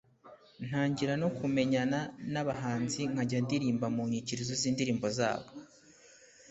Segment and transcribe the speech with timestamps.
[0.67, 1.99] ntangira no kumenyana
[2.31, 5.49] n’abahanzi nkajya ndirimba mu nyikirizo z’indirimbo zabo.